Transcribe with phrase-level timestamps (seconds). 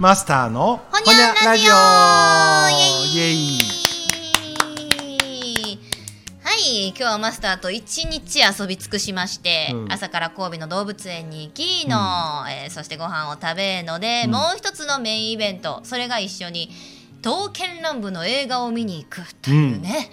[0.00, 1.70] マスターのほにゃラジオ
[3.14, 3.58] イエイ。
[6.42, 9.92] はい今日はマスターと一日遊び尽くしまして、うん。
[9.92, 11.98] 朝から神戸の動物園に行きの、
[12.48, 14.30] えーそしてご飯を食べので、うん。
[14.30, 15.82] もう一つのメインイベント。
[15.84, 16.70] それが一緒に
[17.22, 20.08] 刀剣乱舞の映画を見に行くというね、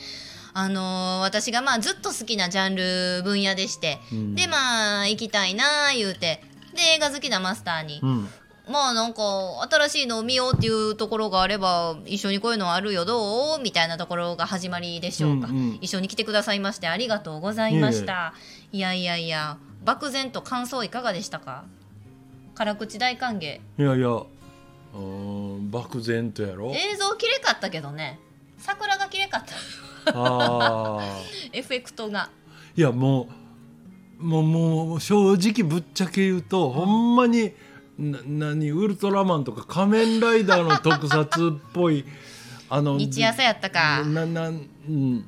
[0.53, 4.35] あのー私がまあずっと好きなジャンル分野でして、うん。
[4.35, 6.43] でまあ行きたいなあ言うて
[6.75, 8.29] で映画好きなマスターに、うん
[8.69, 9.21] まあなんか
[9.69, 15.77] 新しいのを見ようっていうところがあれば一緒にこういうのあるよどうみたいなところが始まりでしょうか、うんうん。
[15.81, 18.33] 一緒に来てくださいましてありがとうございました。
[18.71, 21.63] いやいやいや漠然と感想いかがでしたか？
[22.55, 23.59] 辛口大歓迎。
[23.59, 26.73] いやいやうーん漠然とやろ。
[26.73, 28.19] 映像綺麗かったけどね。
[28.57, 29.53] 桜が綺麗かった。
[31.53, 32.29] エフェクトが。
[32.75, 33.29] いやも
[34.19, 37.53] うもうもう正直ぶっちゃけ言うと、ほんまに
[37.97, 42.05] な何ウルトラマンとか仮面ライダーの特撮っぽい
[42.69, 44.03] あの日朝やったか。
[44.03, 44.55] ななうん、
[44.87, 45.25] うん。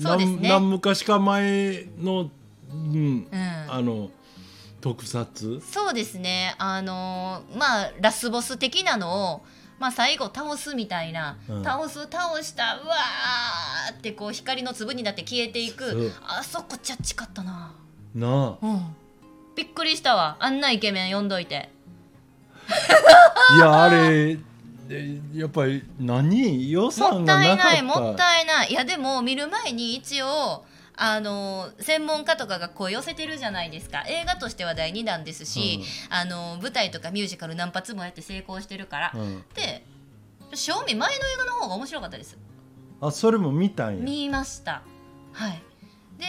[0.00, 0.48] そうですね。
[0.48, 2.30] 何何昔か前の、
[2.70, 3.66] うんうん。
[3.68, 4.10] あの
[4.80, 5.60] 特撮？
[5.60, 6.54] そうですね。
[6.58, 9.44] あのーまあラスボス的なのを
[9.78, 11.64] まあ最後倒すみたいな、うん。
[11.64, 16.12] 倒す倒したうわーってこう光の粒になって消えていく。
[16.26, 17.72] あそこちゃっちかったな。
[18.14, 18.66] なあ。
[18.66, 18.96] うん。
[19.54, 20.36] びっくりしたわ。
[20.40, 21.70] あんなイケメン呼んどいて
[23.56, 24.38] いやあれ
[24.90, 26.70] えやっぱり何？
[26.70, 27.72] 予も算ったいがなかった。
[27.72, 28.70] ないもったいない。
[28.70, 30.64] いやでも見る前に一応
[30.96, 34.04] あの専門家とかが声寄せてるじゃないですか。
[34.08, 35.80] 映画としては第2弾ですし、
[36.10, 39.44] あの舞台とかミュージカル何発もやって成功してるから、うん。
[39.54, 39.84] で
[40.54, 42.36] 正味前の映画の方が面白かったです。
[43.00, 44.02] あそれも見たんや。
[44.02, 44.82] 見ました。
[45.32, 45.62] はい。
[46.18, 46.24] で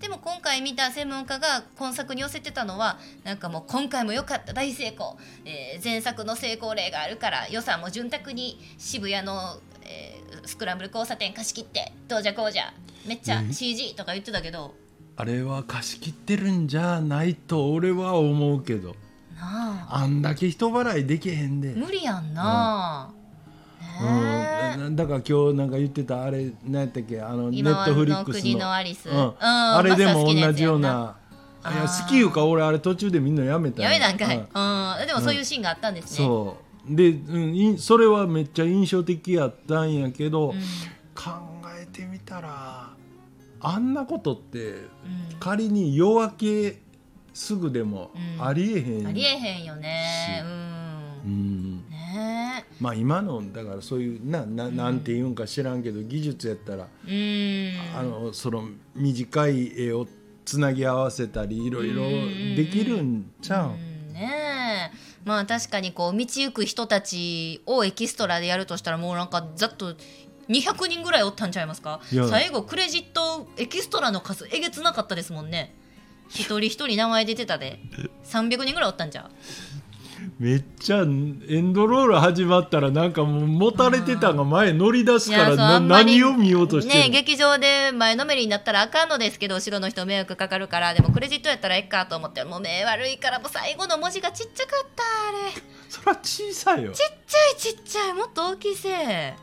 [0.00, 12.72] でも今回見た専門家が今作に寄せてたのはなんかもう今回も良かった大成功、えー前作の成功例があるから予算も潤沢に渋谷の、えースクランブル交差点貸し切ってどうじゃこうじゃ
[13.06, 14.74] めっちゃえ CG とか言ってたけど。
[15.16, 18.94] あれは貸し切ってるんじゃないと俺は思うけど。
[19.36, 20.02] なあ。
[20.02, 23.17] あんだけ人払いできへんで、無理やんな、ねえ
[24.00, 27.20] うん、だから今日なんか言ってたあれ何やったっけ？
[27.20, 29.34] あのネットフリッのクス国ののアリス、うん。
[29.40, 31.16] あれでも同じようマな
[31.64, 33.90] や好きいうか俺あれ途中でみんなやめたや。
[33.90, 35.06] めなんかい、ううん。
[35.06, 36.56] でもそういうシーンがあったんですね、そ
[36.88, 36.94] う。
[36.94, 40.58] で、うんい、それはめっちゃ印象的やったんやけど、うん。
[41.14, 41.30] 考
[41.76, 42.90] えてみたら
[43.60, 44.88] あんなことってうん。
[45.40, 46.78] 仮に夜明け
[47.34, 48.46] すぐでもうん。
[48.46, 50.44] ありえへん、ありえへんよね。
[51.24, 51.28] う。
[51.28, 51.67] うん。
[51.67, 51.67] ん
[52.14, 52.64] ね。
[52.80, 56.84] まあ今のだからそういうなななんて言うんか知らんけど技術やったら。
[56.84, 60.06] あのその短い絵を
[60.44, 62.04] つなぎ合わせたりいろいろ
[62.56, 64.12] できるんちゃう、うん。
[64.14, 64.96] ねえ。
[65.24, 69.94] まあ確かにこう道行く人たちをエキストラでやるとしたらもうなんかざっと
[70.48, 72.00] 200人ぐらいおったんちゃいますか？
[72.30, 75.74] 最後クレジットエキストラの数えげつなかったですもんね。
[76.30, 77.80] 一人一人名前出てたで。
[78.24, 79.30] 300人ぐらいおったんじゃ
[80.38, 90.94] めっちゃエンドロール始まったらなんかもう持たれてたんが前乗り出すから何を見ようとしてるね劇場で前のめりになったらあかんのですけど後ろの人迷惑かかるから。
[90.94, 95.60] でもクレジットやったらええかと思ってもう目悪いからもう最後の文字がちっちゃかったあれ。
[95.88, 96.92] そりゃ小さいよ。
[96.92, 99.34] ちっちゃいちっちゃいもっと大きいせえ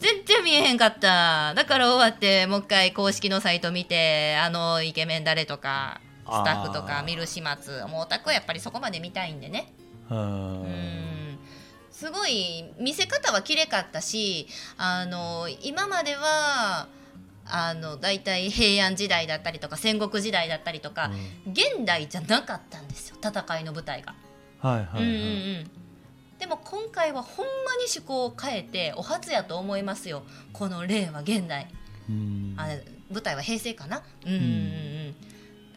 [0.00, 1.52] 全然見えへんかった。
[1.54, 7.82] だから終わってもう一回公式のサイト見てあのイケメン誰とかスタッフとか見る始末。
[7.90, 9.58] もうオタクはやっぱりそこまで見たいんでね。
[9.58, 11.38] はうん。
[11.90, 16.88] すごい見せ方は綺麗かったしあの今までは
[17.46, 21.10] あの大体平安時代だったりとか戦国時代だったりとか、
[21.46, 24.14] 現代じゃなかったんですよ戦いの舞台が。
[24.60, 25.18] はいはいはい、うんうんう
[25.62, 25.70] ん。
[26.38, 30.24] でも今回はほんまに趣向を変えてお初やと思いますよ。
[30.52, 31.68] この令和現代。
[32.08, 32.54] うん。
[32.58, 32.66] あ
[33.12, 34.02] 舞台は平成かな？
[34.26, 34.32] うん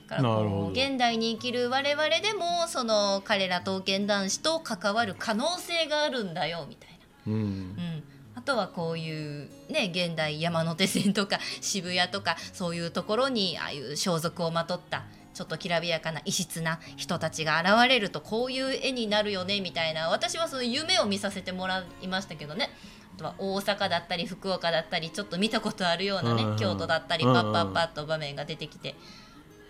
[0.07, 0.39] から
[0.71, 6.89] 現代に生きる我々でもその彼ら刀剣男子と関わる可能性があるんだよみたい
[7.27, 7.75] うん。
[7.75, 8.04] な、うん、
[8.36, 22.71] あとはこういうね現代山手線とか渋谷とかそういうところにああいう装束をまとったちょっときらびやかな異質な人たちが現れるとこういう絵になるよねみたいな私はその夢を見させてもらいましたけどね。
[23.15, 29.01] あとは大阪だったり福岡だったりちょっと見たことあるようなね、京都だったりパッパッパッと場面が出てきて、まあ、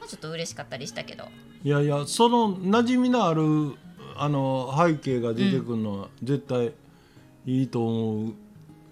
[0.07, 1.25] ちょっと嬉しかったりしたけど。
[1.63, 3.74] いやいやその馴染みのある
[4.15, 6.74] あの背景が出てくるのは絶対
[7.45, 8.33] いいと思う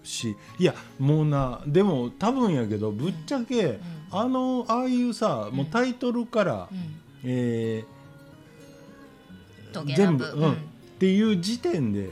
[0.06, 0.36] し。
[0.58, 3.80] いやもうなでも多分やけどぶっちゃけ、
[4.10, 6.78] あのああいうさもうタイトルから、うん。
[7.24, 7.96] えー
[9.84, 10.52] 全部、うん。
[10.52, 10.54] っ
[10.98, 12.10] ていう時点で、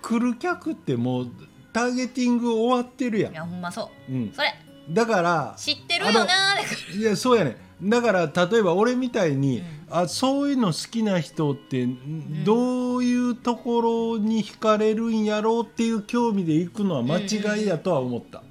[0.00, 1.28] 来る客ってもう
[1.72, 4.12] ターゲティング終わってるやん、いやほんまそう。
[4.12, 4.54] うん、それ。
[4.90, 9.64] だから知ってるよなーでいやそうやねんだから例えば俺みたいに、うん。
[9.90, 11.86] あそういうの好きな人って
[12.44, 18.42] どういうところに惹かれるんやろうっていう興味で行くのは間違いやとは思った、あ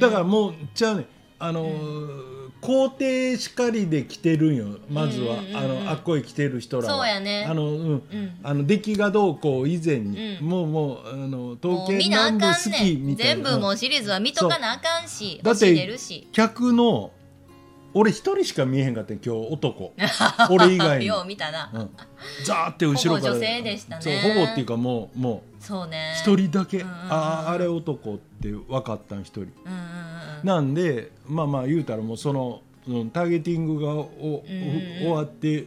[0.00, 1.06] だからもうちゃうねん。
[1.38, 6.98] あのー肯定しかりで来てるんよまずは、あのあっこへ来てる人らは。
[6.98, 7.46] そうやね。
[7.48, 7.90] あの、うん。
[7.90, 8.38] うん。
[8.42, 10.48] あの出来がどうこう以前に、うん。
[10.48, 12.54] もうもうあのも統計なんねん。
[12.54, 13.34] きみたいな。
[13.34, 15.88] 全部もうシリーズは見とかなあかんしだって
[16.32, 17.12] 客の
[17.98, 19.94] 俺一人しか見えへんかったん今日男。
[20.50, 21.70] 俺以外に、 よう見たな。
[21.72, 21.90] うん、
[22.44, 23.32] ザーって後ろから。
[23.32, 24.02] ほぼ女性でしたね。
[24.02, 26.12] そうほぼっていうかもうもそうね。
[26.14, 26.98] う一人だけ、うんうんうん。
[27.10, 29.40] あああれ男って分かったん一人。
[29.40, 29.52] うんうんう
[30.44, 30.46] ん。
[30.46, 35.60] なんでまあまあ言うたらもうその、うん、ターゲティングがお、うんうん終わって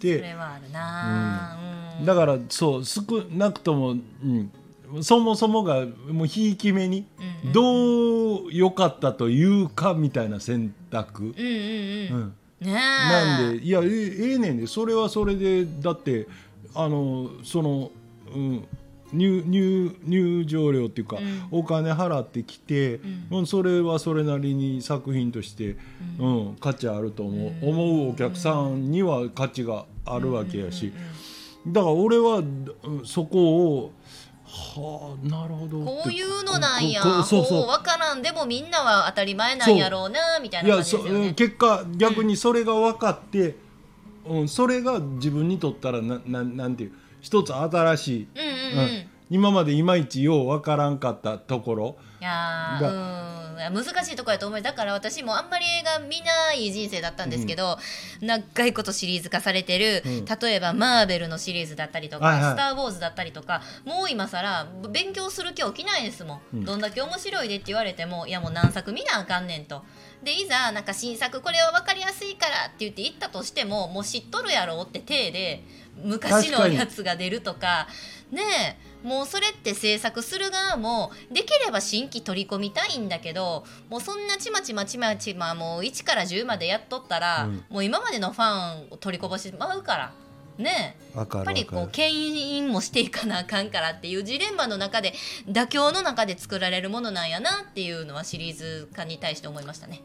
[0.00, 1.58] それてはあるな
[1.98, 2.06] うん。
[2.06, 3.02] だからそう少
[3.32, 3.94] なくとも、う
[4.24, 4.52] ん、
[5.00, 7.06] そもそもがもうひいき目に
[7.44, 7.52] うんうん。
[7.52, 12.20] どう良かったというかみたいな選択、うんうんううん。
[12.20, 12.72] ん、ねえ。
[12.72, 16.26] なんでいやえええねんでそれはそれでだって
[16.74, 17.90] あのその、
[18.34, 18.66] うん、
[19.12, 21.42] 入入入場料っていうか、うん。
[21.50, 23.38] お金払ってきて、うん。
[23.38, 25.76] うんそれはそれなりに作品として、
[26.18, 26.56] うん。
[26.60, 27.68] 価値あると思う,、うん。
[27.68, 30.98] 思うお客さんには価値があるわけやし、うんうん
[31.66, 31.72] うん。
[31.74, 33.92] だから俺はうんそこを
[34.52, 35.84] はあなるほど。
[35.84, 37.02] こういうのなんや。
[37.02, 37.66] そうそう。
[37.66, 38.20] 分からん。
[38.20, 41.32] でもみんなは当たり前なんやろうなみたいな感じですよね。
[41.32, 43.56] 結果逆にそれが分かって、
[44.26, 48.94] うんそれが自分にとったらなななんていう一つ新しい、うんうんうん。
[48.96, 52.24] うん今までいまいちよう分からんかったところい
[53.70, 54.62] 難しいところやと思う。
[54.62, 57.78] だから私もあんまり映画見ない人生だったんですけど、
[58.20, 60.24] 長いことシリーズ化されてる、うん。
[60.24, 62.52] 例えばマーベルのシリーズだったりとか「はいはい。
[62.52, 66.64] スター・ウォーズ」だったりとかもう今更勉強する気起きないですもん、うん。
[66.64, 69.84] どんだけ面白いでって言われてもいやもう何作見なあかんねんと。
[70.22, 75.64] でいざなんか新作これは分かりやすいからって言って言ったとしてももう知っとるやろって体で
[75.96, 77.88] 昔のやつが出るとか
[78.30, 78.40] ね
[78.78, 87.64] えもうそれって制作する側もできれば新規取り込みたいんだけどもうそんなちまちまちまちまもう1から10までやっとったら、うん。
[87.68, 90.12] もう今までのファンを取りこぼしてまうから。
[90.58, 95.14] ねやっぱりこう牽引もしていかなあかんからっていうジレンマの中で
[95.48, 100.02] 妥協の中で作られるものなんやなっていうのはシリーズ化に対して思いましたね。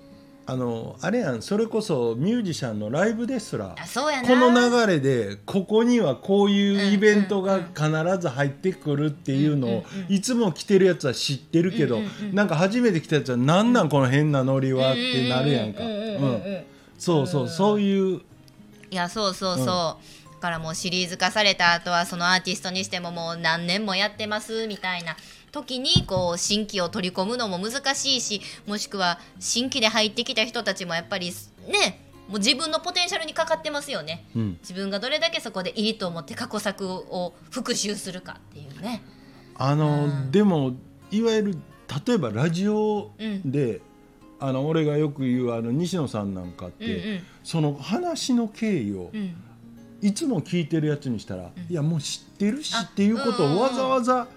[0.49, 4.27] あのあれやんそれこそミュージシャンのライブですらあそうやな。
[4.29, 15.83] この流れでここにはこういうイベントが必ず入ってくるっていうのをいつも来てるやつは知ってるけどうんうんうんなんか初めて来たやつは何なんこの変なノリはってなるやんか。
[15.83, 16.63] うん
[16.97, 18.21] そうそうそういう。
[18.89, 25.17] いやそうそうそう、だからもうシリーズ化された後はそのアーティストにしてももう何年もやってますみたいな
[25.57, 31.31] 時にこう新規を取り込むのも難しいしもしくは新規で入ってきた人たちもやっぱり
[31.68, 34.25] ねもう自分のポテンシャルにかかってますよね。
[34.36, 34.57] うん。
[34.62, 39.01] 自分がどれだけそこでいいと思って過去作を復習するかっていうね。
[39.56, 40.31] あの、うん。
[40.31, 40.74] でも
[41.09, 41.57] いわゆる
[42.06, 43.12] 例えばラジオ
[43.45, 43.81] で、
[44.39, 47.19] あの俺がよく言うあの西野さんなんかって、うんうん。
[47.45, 49.35] その話の経緯をうん。
[49.99, 51.52] いつも聞いてるやつにしたら、ん。
[51.69, 54.28] いやもう知ってるしあっていうことをわざわざ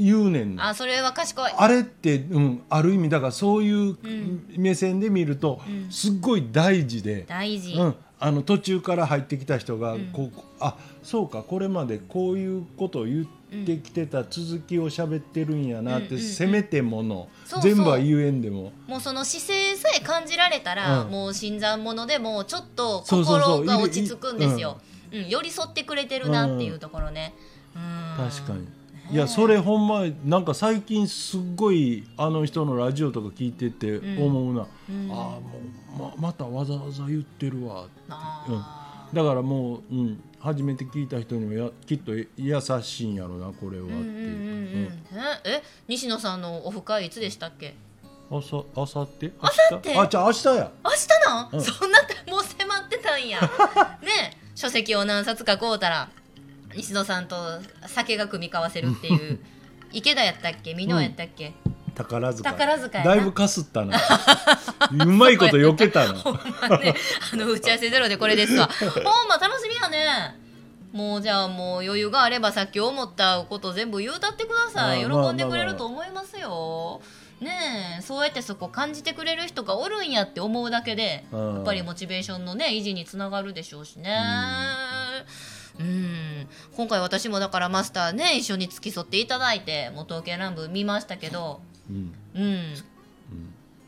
[0.00, 0.68] 言うねんな。
[0.68, 1.52] あそれは賢い。
[1.56, 4.44] あれって、うん、ある意味だからそういううん。
[4.56, 5.90] 目線で見ると、うん。
[5.90, 10.06] すっごい大事で、大事、うん、あの途中から入ってきた人がうん。
[10.12, 16.28] こう、あそうかこれまでこういうことを言ってきてた続きを喋ってるんやなって、うんうんうん。
[16.28, 17.28] せめてもの
[17.62, 18.72] 全部は言えんでも。
[18.86, 21.10] もうその姿勢さえ感じられたら、うん。
[21.10, 24.78] もう新参者でもちょっと心が落ち着くんですよ。
[25.12, 27.34] うん、寄り添ってくれてるなっていうところね。
[27.74, 28.79] うん、確かに。
[29.12, 35.10] いやそれほんまなんか最近すっごいあの人のラジオとか聞いてて思うな、うん。
[35.10, 42.26] ああもうままたわざわざ言ってるわあだからもう、うん、初めて聞いた人にもやきっと優
[42.82, 44.90] しいんやろなこれはってえ
[45.44, 47.74] え西野さんのオフ会いつでしたっけ？
[48.30, 49.32] うん、あさあさって？
[49.40, 50.70] あさってあじゃあ明日や。
[50.84, 51.60] 明日なん、うん。
[51.60, 51.98] そんな
[52.28, 53.40] もう迫ってたんや。
[54.02, 54.40] ねえ。
[54.54, 56.10] 書籍を何冊か買うたら
[56.74, 57.36] 西野さんと
[57.86, 59.38] 酒が組み交わせるっていう。
[59.92, 60.74] 池田やったっけ？
[60.74, 61.52] 美濃やったっけ、
[61.96, 62.50] 宝塚。
[62.50, 63.10] 宝塚やな。
[63.10, 63.98] だいぶかすったな。
[65.04, 66.34] うまいこと避けたな ほん
[66.68, 66.94] まね、
[67.32, 68.68] あの打ち合わせゼロでこれですわ。
[68.78, 70.38] ほんま楽しみやね。
[70.92, 75.00] もうじゃあもう余裕があればさっき思ったこと全部言うたってください。
[75.00, 77.00] 喜んでくれると思いますよ。
[77.40, 78.02] ねえ。
[78.02, 84.16] そうやってそこ感じてくれる人がおるんやって思うだけでうんやっぱりモチベーションのね維持につながるでしょうしね。
[85.78, 85.86] うん
[86.76, 91.60] 今回私もだからマスターね一緒に付き添っていただいてもう刀剣乱舞見ましたけど。
[91.88, 92.14] うん。
[92.32, 92.74] うん、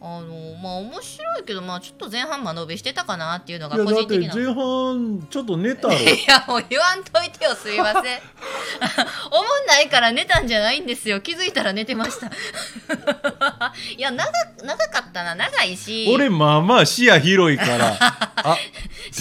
[0.05, 5.95] あのまあ面白いけどまあちょっと前半間延びしてたかなっていうのがいやだって個人的な前半ちょっと寝たろ。
[5.95, 8.03] いやもう言わんといてよすいません。
[9.31, 11.21] おもんないから寝たんじゃないんですよ。
[11.21, 12.27] 気づいたら寝てました。
[13.97, 14.29] いや長
[14.65, 15.37] 長かったな。
[15.37, 16.11] 長いし。
[16.13, 17.97] 俺まあまあ視野広いから。
[18.01, 18.57] あ。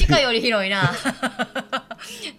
[0.08, 0.92] 鹿より広いな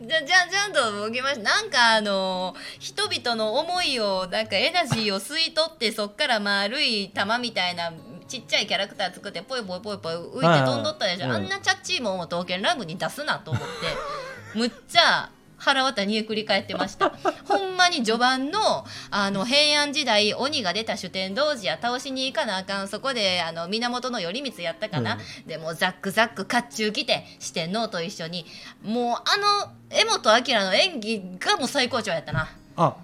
[0.00, 1.42] じゃじゃんじゃんと向きました。
[1.42, 7.92] なんかあの人々の思いをなんかエナジーを吸い取ってそっから丸い玉みたいな
[8.28, 14.58] ちっちゃいキャラクター作ってポイポイポイポイ浮いて飛んどったでしょ、あんなチャッチーもんを刀剣乱舞に出すなと思って。
[14.58, 15.30] むっちゃ
[15.64, 17.11] 腹渡に繰り返ってました。
[17.47, 22.88] ほんまに序盤のあの平安時代鬼が出た主天童子や倒しに行かなあかん。
[22.88, 28.45] そこであの源頼光やったかな、でもザックザック甲冑着て四天王と一緒に。
[28.83, 32.49] もうあの柄本明の演技がもう最高潮やったな。
[32.76, 32.97] あ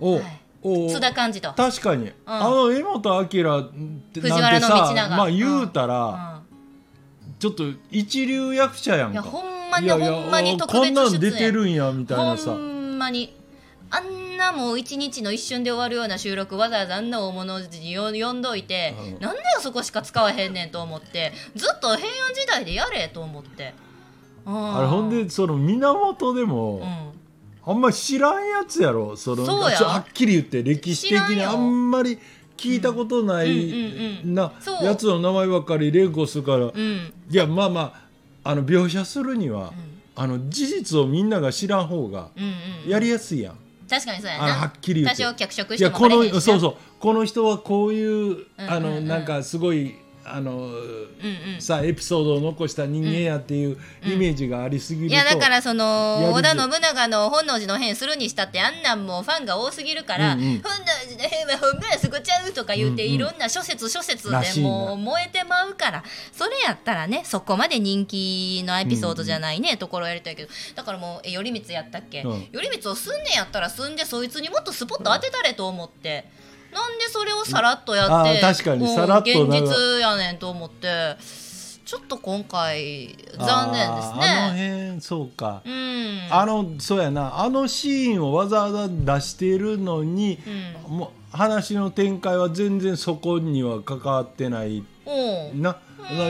[0.00, 0.22] お、はい。
[0.62, 1.52] お津田寛治と。
[1.52, 3.28] 確かに、あの柄本明っ
[4.12, 5.16] て藤原道さ長。
[5.16, 6.42] まあ言うたうら、ん。
[7.38, 9.12] ちょっと一流役者やんか。
[9.12, 11.32] いやほんまにほんまに特こんなん別出演。
[11.32, 12.50] 出てるんやみたいなさ。
[12.52, 13.34] ほんまに。
[13.90, 19.20] あんなもう一日の一瞬で終わるような収録わざわざあんな大物に呼んどいて、うん。
[19.20, 21.32] なんでよそこしか使わへんねんと思って。
[21.56, 23.74] ずっと平安時代でやれと思って。
[24.44, 27.70] ああれほんでその源でも、うん。
[27.70, 29.16] あんまり知らんやつやろ。
[29.16, 29.78] そのそうや。
[29.78, 32.18] はっきり言って歴史的にあんまり
[32.56, 37.12] 聞いたことない、なやつの名前ばっかり連呼するから、いうん。
[37.30, 38.07] やまあまあ
[38.44, 39.72] あの描写するには、
[40.16, 42.30] あの事実をみんなが知らん方が
[42.86, 43.58] やりやすいやん。
[43.88, 45.22] 確かにそうやあのはなっきり言って。
[45.22, 46.34] 多少脚色してもこバレへんしな。
[46.34, 46.74] のそうそう。
[46.98, 49.94] この人はこういう、あのなんかすごい
[50.34, 51.60] あの、うんうん。
[51.60, 60.46] さエピソードを残した人間やっていうイメージがありすぎると、いやだからそやのる織田信長の本能寺の変するにしたってあんなんもうファンが多すぎるから、うんうん。
[60.60, 63.14] 本能寺の変はほんまやそこちゃうとか言うて、うんうん。
[63.14, 72.46] いろんな諸説諸説でもう燃えてまうからそれやったらねそこまで人気のエピソードじゃないね、ところやりたいけどだからもうえ頼光やったっけ、うん。
[72.52, 76.24] 頼光をすんねやったらすんでそいつにもっとスポット当てたれと思って。
[76.78, 81.16] なんでそれをさらっとやって、あー確かにもうさらっと現実やねんと思って
[81.84, 84.26] ちょっと今回残念ですね。
[84.26, 87.40] あの辺そうか、うん、あのそうやな。
[87.40, 90.38] あのシーンをわざわざ出しているのに、
[90.86, 95.78] うもう話の展開は全然そこには関わってないおうな、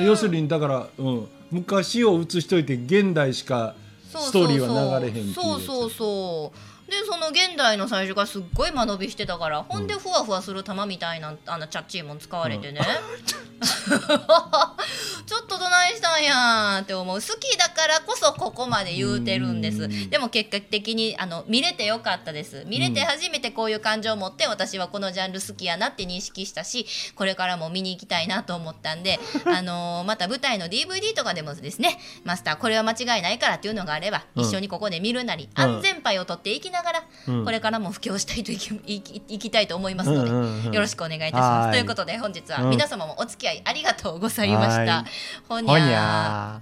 [0.02, 3.74] 要するにだから、うん、昔を映しといて現代しか
[4.08, 12.80] ストーリーは流れへんっていうそうそうそうでその現代の最初がすっごい間延びしてたから、ほんでふわふわする玉みたいなあのチャッチーもん使われてね、
[15.26, 17.16] ちょっとどないしたんやんって思う。
[17.16, 19.84] 好きだからこそここまで言うてるんです。
[19.84, 20.10] うん。
[20.10, 22.64] でも結果的にあの見れてよかったです。
[22.66, 34.44] 見れて初めてこういう感情を持って私はこのジャンル好きやなって認識したしこれからも見に行きたいなと思ったんで あのまた舞台の DVD とかでもですねマスターこれは間違いないからっていうのがあれば、うん。
[34.44, 37.04] 一緒にここで見るなりうん安全牌を取っていきながら、うん
[37.44, 41.66] これからも布教したいといきいきいきたいと思いますので、うんうんうんよろしくお願いいたします。
[41.66, 41.72] はい。
[41.72, 42.70] ということで本日はうん。
[42.70, 44.92] 皆様もお付き合いありがとうございました。
[44.92, 45.04] はい。
[45.48, 46.60] ほにゃ